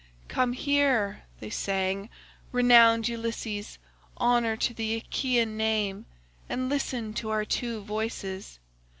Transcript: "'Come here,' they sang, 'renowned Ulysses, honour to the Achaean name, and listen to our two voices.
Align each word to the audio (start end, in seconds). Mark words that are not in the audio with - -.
"'Come 0.27 0.53
here,' 0.53 1.25
they 1.41 1.51
sang, 1.51 2.09
'renowned 2.51 3.07
Ulysses, 3.07 3.77
honour 4.19 4.57
to 4.57 4.73
the 4.73 4.95
Achaean 4.95 5.55
name, 5.57 6.07
and 6.49 6.69
listen 6.69 7.13
to 7.13 7.29
our 7.29 7.45
two 7.45 7.81
voices. 7.83 8.57